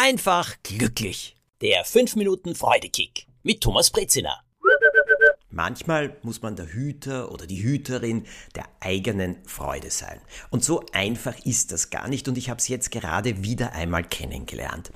einfach 0.00 0.56
glücklich. 0.62 1.36
Der 1.60 1.84
5 1.84 2.16
Minuten 2.16 2.54
Freudekick 2.54 3.26
mit 3.42 3.60
Thomas 3.60 3.90
Brezina. 3.90 4.40
Manchmal 5.50 6.16
muss 6.22 6.40
man 6.40 6.56
der 6.56 6.72
Hüter 6.72 7.30
oder 7.30 7.46
die 7.46 7.62
Hüterin 7.62 8.24
der 8.54 8.64
eigenen 8.80 9.36
Freude 9.44 9.90
sein. 9.90 10.18
Und 10.48 10.64
so 10.64 10.82
einfach 10.92 11.38
ist 11.44 11.70
das 11.70 11.90
gar 11.90 12.08
nicht 12.08 12.28
und 12.28 12.38
ich 12.38 12.48
habe 12.48 12.58
es 12.58 12.68
jetzt 12.68 12.90
gerade 12.90 13.44
wieder 13.44 13.72
einmal 13.72 14.02
kennengelernt. 14.02 14.90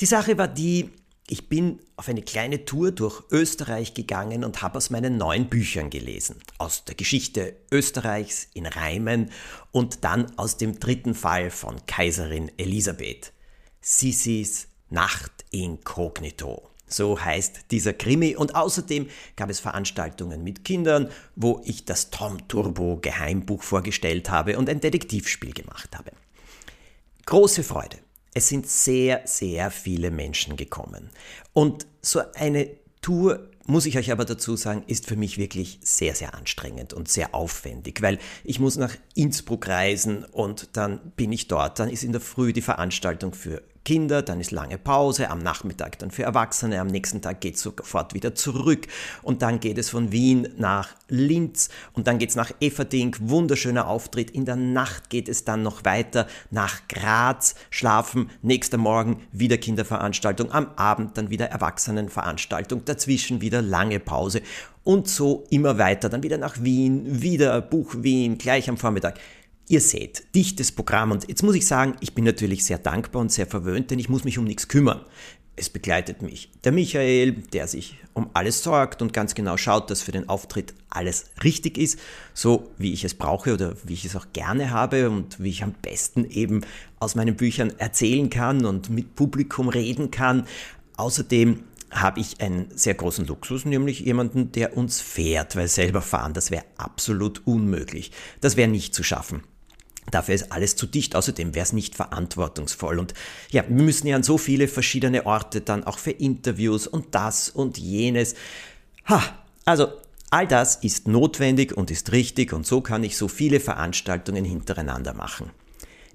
Die 0.00 0.06
Sache 0.06 0.38
war 0.38 0.46
die, 0.46 0.90
ich 1.26 1.48
bin 1.48 1.80
auf 1.96 2.08
eine 2.08 2.22
kleine 2.22 2.64
Tour 2.64 2.92
durch 2.92 3.24
Österreich 3.32 3.94
gegangen 3.94 4.44
und 4.44 4.62
habe 4.62 4.78
aus 4.78 4.90
meinen 4.90 5.16
neuen 5.16 5.48
Büchern 5.48 5.90
gelesen. 5.90 6.36
Aus 6.58 6.84
der 6.84 6.94
Geschichte 6.94 7.56
Österreichs 7.72 8.46
in 8.54 8.66
Reimen 8.66 9.32
und 9.72 10.04
dann 10.04 10.38
aus 10.38 10.56
dem 10.56 10.78
dritten 10.78 11.16
Fall 11.16 11.50
von 11.50 11.84
Kaiserin 11.86 12.52
Elisabeth. 12.58 13.32
Sissis 13.80 14.68
Nacht 14.88 15.44
inkognito. 15.50 16.70
So 16.86 17.20
heißt 17.20 17.66
dieser 17.70 17.92
Krimi. 17.92 18.34
Und 18.34 18.56
außerdem 18.56 19.08
gab 19.36 19.48
es 19.50 19.60
Veranstaltungen 19.60 20.42
mit 20.42 20.64
Kindern, 20.64 21.08
wo 21.36 21.62
ich 21.64 21.84
das 21.84 22.10
Tom 22.10 22.48
Turbo 22.48 22.98
Geheimbuch 23.00 23.62
vorgestellt 23.62 24.28
habe 24.28 24.58
und 24.58 24.68
ein 24.68 24.80
Detektivspiel 24.80 25.52
gemacht 25.52 25.96
habe. 25.96 26.10
Große 27.26 27.62
Freude. 27.62 27.98
Es 28.34 28.48
sind 28.48 28.68
sehr, 28.68 29.22
sehr 29.24 29.70
viele 29.70 30.10
Menschen 30.10 30.56
gekommen. 30.56 31.10
Und 31.52 31.86
so 32.02 32.20
eine 32.34 32.70
Tour, 33.02 33.49
muss 33.66 33.86
ich 33.86 33.98
euch 33.98 34.10
aber 34.10 34.24
dazu 34.24 34.56
sagen, 34.56 34.84
ist 34.86 35.06
für 35.06 35.16
mich 35.16 35.38
wirklich 35.38 35.78
sehr, 35.82 36.14
sehr 36.14 36.34
anstrengend 36.34 36.92
und 36.92 37.08
sehr 37.08 37.34
aufwendig, 37.34 38.02
weil 38.02 38.18
ich 38.44 38.58
muss 38.58 38.76
nach 38.76 38.96
Innsbruck 39.14 39.68
reisen 39.68 40.24
und 40.24 40.70
dann 40.74 41.12
bin 41.16 41.32
ich 41.32 41.48
dort. 41.48 41.78
Dann 41.78 41.90
ist 41.90 42.02
in 42.02 42.12
der 42.12 42.20
Früh 42.20 42.52
die 42.52 42.62
Veranstaltung 42.62 43.34
für 43.34 43.62
Kinder, 43.90 44.22
dann 44.22 44.38
ist 44.40 44.52
lange 44.52 44.78
Pause, 44.78 45.30
am 45.30 45.40
Nachmittag 45.40 45.98
dann 45.98 46.12
für 46.12 46.22
Erwachsene, 46.22 46.80
am 46.80 46.86
nächsten 46.86 47.22
Tag 47.22 47.40
geht 47.40 47.56
es 47.56 47.62
sofort 47.62 48.14
wieder 48.14 48.36
zurück. 48.36 48.86
Und 49.20 49.42
dann 49.42 49.58
geht 49.58 49.78
es 49.78 49.90
von 49.90 50.12
Wien 50.12 50.46
nach 50.58 50.90
Linz 51.08 51.70
und 51.92 52.06
dann 52.06 52.18
geht 52.18 52.30
es 52.30 52.36
nach 52.36 52.52
Everding, 52.60 53.16
wunderschöner 53.18 53.88
Auftritt, 53.88 54.30
in 54.30 54.44
der 54.44 54.54
Nacht 54.54 55.10
geht 55.10 55.28
es 55.28 55.42
dann 55.42 55.64
noch 55.64 55.84
weiter 55.84 56.28
nach 56.52 56.86
Graz, 56.86 57.56
schlafen, 57.70 58.30
nächster 58.42 58.78
Morgen 58.78 59.26
wieder 59.32 59.58
Kinderveranstaltung, 59.58 60.52
am 60.52 60.68
Abend 60.76 61.18
dann 61.18 61.30
wieder 61.30 61.46
Erwachsenenveranstaltung, 61.46 62.84
dazwischen 62.84 63.40
wieder 63.40 63.60
lange 63.60 63.98
Pause. 63.98 64.40
Und 64.84 65.08
so 65.08 65.46
immer 65.50 65.78
weiter, 65.78 66.08
dann 66.08 66.22
wieder 66.22 66.38
nach 66.38 66.62
Wien, 66.62 67.22
wieder 67.22 67.60
Buch 67.60 67.96
Wien, 67.98 68.38
gleich 68.38 68.70
am 68.70 68.76
Vormittag. 68.76 69.18
Ihr 69.70 69.80
seht, 69.80 70.24
dichtes 70.34 70.72
Programm 70.72 71.12
und 71.12 71.28
jetzt 71.28 71.44
muss 71.44 71.54
ich 71.54 71.64
sagen, 71.64 71.94
ich 72.00 72.12
bin 72.12 72.24
natürlich 72.24 72.64
sehr 72.64 72.78
dankbar 72.78 73.22
und 73.22 73.30
sehr 73.30 73.46
verwöhnt, 73.46 73.92
denn 73.92 74.00
ich 74.00 74.08
muss 74.08 74.24
mich 74.24 74.36
um 74.36 74.42
nichts 74.42 74.66
kümmern. 74.66 75.04
Es 75.54 75.70
begleitet 75.70 76.22
mich 76.22 76.50
der 76.64 76.72
Michael, 76.72 77.34
der 77.52 77.68
sich 77.68 77.96
um 78.12 78.30
alles 78.32 78.64
sorgt 78.64 79.00
und 79.00 79.12
ganz 79.12 79.36
genau 79.36 79.56
schaut, 79.56 79.88
dass 79.88 80.02
für 80.02 80.10
den 80.10 80.28
Auftritt 80.28 80.74
alles 80.88 81.26
richtig 81.44 81.78
ist, 81.78 82.00
so 82.34 82.72
wie 82.78 82.92
ich 82.92 83.04
es 83.04 83.14
brauche 83.14 83.54
oder 83.54 83.76
wie 83.84 83.92
ich 83.92 84.04
es 84.04 84.16
auch 84.16 84.26
gerne 84.32 84.72
habe 84.72 85.08
und 85.08 85.38
wie 85.38 85.50
ich 85.50 85.62
am 85.62 85.74
besten 85.80 86.28
eben 86.28 86.62
aus 86.98 87.14
meinen 87.14 87.36
Büchern 87.36 87.72
erzählen 87.78 88.28
kann 88.28 88.66
und 88.66 88.90
mit 88.90 89.14
Publikum 89.14 89.68
reden 89.68 90.10
kann. 90.10 90.48
Außerdem 90.96 91.62
habe 91.92 92.18
ich 92.18 92.40
einen 92.40 92.76
sehr 92.76 92.94
großen 92.94 93.24
Luxus, 93.24 93.64
nämlich 93.64 94.00
jemanden, 94.00 94.50
der 94.50 94.76
uns 94.76 95.00
fährt, 95.00 95.54
weil 95.54 95.68
selber 95.68 96.02
fahren, 96.02 96.34
das 96.34 96.50
wäre 96.50 96.64
absolut 96.76 97.46
unmöglich. 97.46 98.10
Das 98.40 98.56
wäre 98.56 98.68
nicht 98.68 98.96
zu 98.96 99.04
schaffen. 99.04 99.44
Dafür 100.10 100.34
ist 100.34 100.52
alles 100.52 100.76
zu 100.76 100.86
dicht. 100.86 101.14
Außerdem 101.14 101.54
wäre 101.54 101.64
es 101.64 101.72
nicht 101.72 101.94
verantwortungsvoll. 101.94 102.98
Und 102.98 103.14
ja, 103.50 103.64
wir 103.68 103.82
müssen 103.82 104.06
ja 104.06 104.16
an 104.16 104.22
so 104.22 104.38
viele 104.38 104.68
verschiedene 104.68 105.26
Orte 105.26 105.60
dann 105.60 105.84
auch 105.84 105.98
für 105.98 106.10
Interviews 106.10 106.86
und 106.86 107.14
das 107.14 107.48
und 107.50 107.78
jenes. 107.78 108.34
Ha, 109.08 109.22
also 109.64 109.88
all 110.30 110.46
das 110.46 110.76
ist 110.76 111.08
notwendig 111.08 111.76
und 111.76 111.90
ist 111.90 112.12
richtig 112.12 112.52
und 112.52 112.66
so 112.66 112.80
kann 112.80 113.04
ich 113.04 113.16
so 113.16 113.28
viele 113.28 113.60
Veranstaltungen 113.60 114.44
hintereinander 114.44 115.12
machen. 115.14 115.50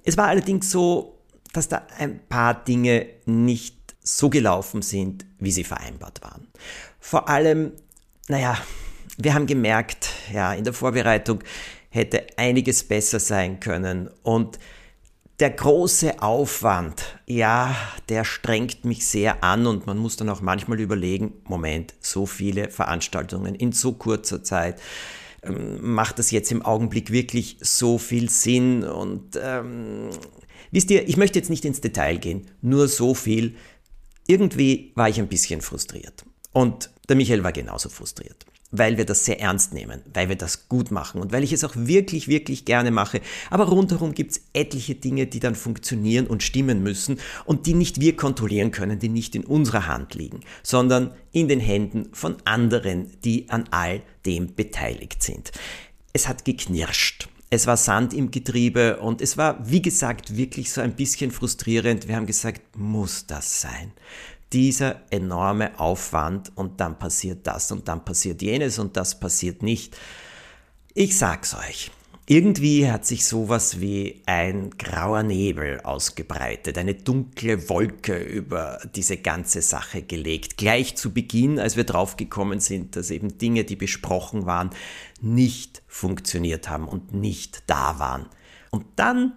Es 0.04 0.18
war 0.18 0.28
allerdings 0.28 0.72
so, 0.72 1.20
dass 1.54 1.68
da 1.68 1.86
ein 1.98 2.20
paar 2.28 2.64
Dinge 2.64 3.08
nicht 3.26 3.76
so 4.02 4.30
gelaufen 4.30 4.82
sind, 4.82 5.26
wie 5.40 5.52
sie 5.52 5.64
vereinbart 5.64 6.22
waren. 6.22 6.48
Vor 7.00 7.28
allem, 7.28 7.72
naja, 8.28 8.58
wir 9.18 9.34
haben 9.34 9.48
gemerkt, 9.48 10.10
ja, 10.34 10.54
in 10.54 10.64
der 10.64 10.74
Vorbereitung, 10.74 11.40
hätte 11.96 12.28
einiges 12.38 12.84
besser 12.84 13.20
sein 13.20 13.60
können. 13.60 14.10
Und 14.22 14.60
der 15.40 15.50
große 15.50 16.22
Aufwand, 16.22 17.20
ja, 17.26 17.76
der 18.10 18.24
strengt 18.24 18.86
mich 18.86 19.06
sehr 19.06 19.44
an 19.44 19.66
und 19.66 19.86
man 19.86 19.98
muss 19.98 20.16
dann 20.16 20.30
auch 20.30 20.42
manchmal 20.42 20.80
überlegen, 20.80 21.34
Moment, 21.46 21.94
so 22.00 22.26
viele 22.26 22.70
Veranstaltungen 22.70 23.56
in 23.56 23.72
so 23.72 23.94
kurzer 23.94 24.44
Zeit, 24.44 24.82
ähm, 25.44 25.80
macht 25.82 26.20
das 26.20 26.32
jetzt 26.32 26.52
im 26.52 26.62
Augenblick 26.62 27.12
wirklich 27.12 27.58
so 27.60 27.98
viel 27.98 28.30
Sinn? 28.30 28.84
Und 28.84 29.38
ähm, 29.42 30.10
wisst 30.72 30.92
ihr, 30.92 31.08
ich 31.08 31.18
möchte 31.18 31.40
jetzt 31.40 31.50
nicht 31.50 31.66
ins 31.66 31.82
Detail 31.82 32.18
gehen, 32.18 32.50
nur 32.62 32.88
so 32.88 33.14
viel. 33.14 33.56
Irgendwie 34.28 34.92
war 34.96 35.10
ich 35.10 35.20
ein 35.20 35.28
bisschen 35.28 35.62
frustriert. 35.62 36.26
Und 36.54 36.90
der 37.10 37.16
Michael 37.18 37.44
war 37.44 37.52
genauso 37.52 37.90
frustriert 37.90 38.46
weil 38.78 38.98
wir 38.98 39.06
das 39.06 39.26
sehr 39.26 39.40
ernst 39.40 39.74
nehmen, 39.74 40.02
weil 40.14 40.30
wir 40.30 40.36
das 40.36 40.70
gut 40.70 40.92
machen 40.92 41.22
und 41.22 41.32
weil 41.32 41.44
ich 41.44 41.54
es 41.54 41.64
auch 41.64 41.74
wirklich, 41.76 42.28
wirklich 42.28 42.66
gerne 42.66 42.92
mache. 42.92 43.22
Aber 43.50 43.66
rundherum 43.66 44.14
gibt 44.14 44.32
es 44.32 44.42
etliche 44.54 44.96
Dinge, 44.96 45.28
die 45.28 45.40
dann 45.40 45.56
funktionieren 45.56 46.28
und 46.28 46.44
stimmen 46.44 46.84
müssen 46.84 47.20
und 47.46 47.66
die 47.66 47.74
nicht 47.74 48.00
wir 48.00 48.16
kontrollieren 48.16 48.72
können, 48.72 49.00
die 49.00 49.10
nicht 49.10 49.36
in 49.36 49.44
unserer 49.44 49.88
Hand 49.88 50.16
liegen, 50.16 50.42
sondern 50.64 51.12
in 51.32 51.48
den 51.48 51.60
Händen 51.60 52.10
von 52.14 52.38
anderen, 52.46 53.12
die 53.24 53.50
an 53.50 53.66
all 53.72 54.02
dem 54.26 54.56
beteiligt 54.56 55.24
sind. 55.24 55.52
Es 56.14 56.28
hat 56.28 56.46
geknirscht. 56.46 57.28
Es 57.52 57.68
war 57.68 57.78
Sand 57.78 58.14
im 58.14 58.32
Getriebe 58.32 58.98
und 58.98 59.22
es 59.22 59.38
war, 59.38 59.70
wie 59.70 59.82
gesagt, 59.82 60.36
wirklich 60.36 60.72
so 60.72 60.82
ein 60.82 60.96
bisschen 60.96 61.32
frustrierend. 61.32 62.08
Wir 62.08 62.16
haben 62.16 62.26
gesagt, 62.26 62.76
muss 62.76 63.28
das 63.28 63.62
sein? 63.62 63.92
Dieser 64.56 65.02
enorme 65.10 65.78
Aufwand 65.78 66.50
und 66.56 66.80
dann 66.80 66.98
passiert 66.98 67.46
das 67.46 67.74
und 67.74 67.90
dann 67.90 68.06
passiert 68.06 68.42
jenes 68.42 68.80
und 68.80 68.96
das 68.96 69.20
passiert 69.20 69.62
nicht. 69.62 69.98
Ich 70.94 71.18
sag's 71.18 71.54
euch. 71.54 71.92
Irgendwie 72.26 72.90
hat 72.90 73.06
sich 73.06 73.26
sowas 73.26 73.82
wie 73.82 74.24
ein 74.26 74.70
grauer 74.78 75.24
Nebel 75.24 75.82
ausgebreitet, 75.82 76.78
eine 76.78 76.96
dunkle 76.96 77.68
Wolke 77.68 78.18
über 78.18 78.80
diese 78.96 79.18
ganze 79.18 79.62
Sache 79.62 80.02
gelegt. 80.02 80.56
Gleich 80.56 80.96
zu 80.96 81.12
Beginn, 81.14 81.60
als 81.60 81.76
wir 81.76 81.84
draufgekommen 81.84 82.62
sind, 82.62 82.96
dass 82.96 83.12
eben 83.12 83.38
Dinge, 83.38 83.66
die 83.66 83.76
besprochen 83.76 84.46
waren, 84.46 84.70
nicht 85.20 85.84
funktioniert 85.86 86.70
haben 86.70 86.88
und 86.88 87.14
nicht 87.14 87.64
da 87.68 88.00
waren. 88.00 88.28
Und 88.72 88.86
dann, 88.96 89.34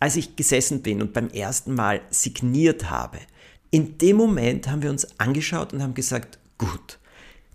als 0.00 0.16
ich 0.16 0.36
gesessen 0.36 0.80
bin 0.80 1.02
und 1.02 1.12
beim 1.12 1.28
ersten 1.28 1.74
Mal 1.74 2.00
signiert 2.08 2.88
habe, 2.88 3.18
in 3.74 3.98
dem 3.98 4.18
Moment 4.18 4.68
haben 4.68 4.82
wir 4.82 4.90
uns 4.90 5.18
angeschaut 5.18 5.72
und 5.72 5.82
haben 5.82 5.94
gesagt, 5.94 6.38
gut, 6.58 7.00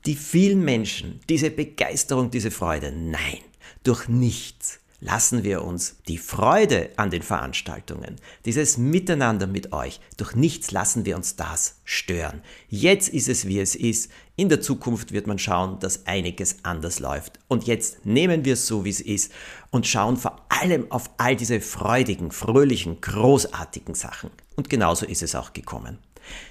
die 0.06 0.16
vielen 0.16 0.66
Menschen, 0.66 1.22
diese 1.30 1.50
Begeisterung, 1.50 2.30
diese 2.30 2.52
Freude, 2.52 2.92
nein, 2.92 3.40
durch 3.86 4.10
nichts 4.10 4.82
lassen 5.00 5.46
wir 5.46 5.64
uns 5.64 5.96
die 6.10 6.18
Freude 6.18 6.90
an 6.98 7.10
den 7.10 7.22
Veranstaltungen, 7.22 8.18
dieses 8.44 8.78
Miteinander 8.78 9.48
mit 9.48 9.72
euch, 9.72 10.02
durch 10.18 10.36
nichts 10.36 10.72
lassen 10.72 11.06
wir 11.06 11.16
uns 11.16 11.38
das 11.38 11.76
stören. 11.86 12.42
Jetzt 12.68 13.08
ist 13.08 13.30
es, 13.30 13.48
wie 13.48 13.62
es 13.62 13.76
ist. 13.76 14.12
In 14.36 14.50
der 14.50 14.60
Zukunft 14.60 15.14
wird 15.14 15.26
man 15.26 15.40
schauen, 15.40 15.80
dass 15.80 16.06
einiges 16.06 16.58
anders 16.64 17.00
läuft. 17.00 17.40
Und 17.48 17.66
jetzt 17.66 18.06
nehmen 18.06 18.44
wir 18.44 18.54
es 18.54 18.68
so, 18.68 18.84
wie 18.84 18.90
es 18.90 19.00
ist 19.00 19.32
und 19.72 19.88
schauen 19.88 20.18
vor 20.18 20.46
allem 20.50 20.92
auf 20.92 21.10
all 21.16 21.38
diese 21.38 21.62
freudigen, 21.62 22.32
fröhlichen, 22.32 23.00
großartigen 23.00 23.96
Sachen. 23.96 24.32
Und 24.58 24.70
genauso 24.70 25.06
ist 25.06 25.24
es 25.24 25.34
auch 25.36 25.54
gekommen. 25.54 25.98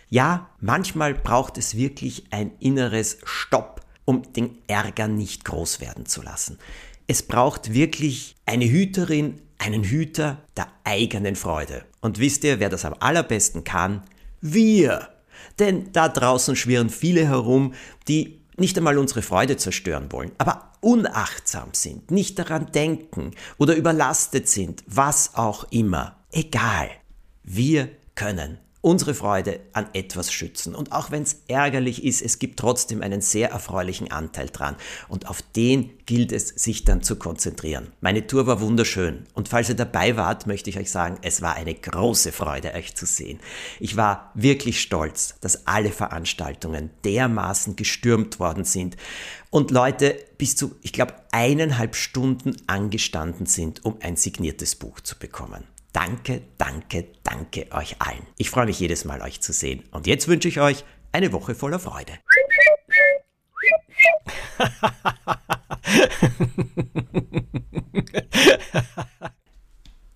Ja, 0.09 0.51
manchmal 0.61 1.15
braucht 1.15 1.59
es 1.59 1.77
wirklich 1.77 2.25
ein 2.31 2.53
inneres 2.61 3.19
Stopp, 3.25 3.83
um 4.05 4.33
den 4.33 4.59
Ärger 4.67 5.09
nicht 5.09 5.45
groß 5.45 5.81
werden 5.81 6.07
zu 6.07 6.23
lassen. 6.23 6.59
Es 7.07 7.23
braucht 7.23 7.75
wirklich 7.75 8.37
eine 8.47 8.71
Hüterin, 8.71 9.41
einen 9.59 9.85
Hüter 9.85 10.43
der 10.57 10.69
eigenen 10.85 11.37
Freude. 11.37 11.85
Und 12.01 12.19
wisst 12.19 12.45
ihr, 12.45 12.61
wer 12.61 12.69
das 12.69 12.85
am 12.85 12.95
allerbesten 13.01 13.65
kann? 13.65 14.03
Wir! 14.41 15.09
Denn 15.59 15.93
da 15.93 16.09
draußen 16.09 16.57
schwirren 16.57 16.91
viele 16.91 17.27
herum, 17.27 17.75
die 18.07 18.41
nicht 18.57 18.77
einmal 18.77 18.99
unsere 18.99 19.23
Freude 19.23 19.57
zerstören 19.57 20.11
wollen, 20.11 20.33
aber 20.39 20.73
unachtsam 20.81 21.71
sind, 21.73 22.11
nicht 22.11 22.39
daran 22.39 22.73
denken 22.73 23.33
oder 23.57 23.75
überlastet 23.75 24.49
sind, 24.49 24.83
was 24.87 25.35
auch 25.35 25.65
immer. 25.71 26.17
Egal. 26.33 26.91
Wir 27.43 27.89
können 28.15 28.59
unsere 28.81 29.15
Freude 29.15 29.61
an 29.73 29.89
etwas 29.93 30.33
schützen. 30.33 30.75
Und 30.75 30.93
auch 30.93 31.11
wenn 31.11 31.23
es 31.23 31.43
ärgerlich 31.49 32.05
ist, 32.05 32.23
es 32.23 32.39
gibt 32.39 32.59
trotzdem 32.59 33.03
einen 33.03 33.21
sehr 33.21 33.51
erfreulichen 33.51 34.11
Anteil 34.11 34.49
dran. 34.51 34.77
Und 35.09 35.29
auf 35.29 35.43
den 35.43 35.91
gilt 36.07 36.33
es, 36.33 36.49
sich 36.49 36.85
dann 36.85 37.03
zu 37.03 37.17
konzentrieren. 37.17 37.89
Meine 38.01 38.27
Tour 38.27 38.47
war 38.47 38.61
wunderschön. 38.61 39.27
Und 39.35 39.49
falls 39.49 39.69
ihr 39.69 39.75
dabei 39.75 40.17
wart, 40.17 40.47
möchte 40.47 40.71
ich 40.71 40.79
euch 40.79 40.91
sagen, 40.91 41.19
es 41.23 41.43
war 41.43 41.55
eine 41.57 41.75
große 41.75 42.33
Freude, 42.33 42.73
euch 42.75 42.95
zu 42.95 43.05
sehen. 43.05 43.41
Ich 43.81 43.97
war 43.97 44.31
wirklich 44.35 44.81
stolz, 44.81 45.35
dass 45.41 45.67
alle 45.67 45.91
Veranstaltungen 45.91 46.91
dermaßen 47.05 47.77
gestürmt 47.77 48.39
worden 48.39 48.65
sind 48.65 48.97
und 49.51 49.71
Leute 49.71 50.17
bis 50.37 50.57
zu, 50.57 50.77
ich 50.83 50.93
glaube, 50.93 51.15
eineinhalb 51.33 51.97
Stunden 51.97 52.57
angestanden 52.67 53.47
sind, 53.47 53.85
um 53.85 53.97
ein 54.01 54.17
signiertes 54.17 54.77
Buch 54.77 55.01
zu 55.01 55.19
bekommen. 55.19 55.65
Danke, 55.93 56.43
danke, 56.59 57.07
danke 57.23 57.67
euch 57.73 57.97
allen. 58.01 58.27
Ich 58.37 58.51
freue 58.51 58.67
mich 58.67 58.79
jedes 58.79 59.05
Mal, 59.05 59.23
euch 59.23 59.41
zu 59.41 59.53
sehen. 59.53 59.85
Und 59.91 60.07
jetzt 60.07 60.29
wünsche 60.29 60.49
ich 60.49 60.61
euch 60.61 60.85
eine 61.13 61.33
Woche 61.33 61.55
voller 61.55 61.79
Freude. 61.79 62.13